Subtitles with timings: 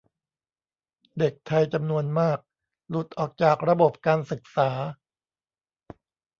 [1.17, 2.39] เด็กไทยจำนวนมาก
[2.89, 4.69] หลุดออกจากระบบการศึกษา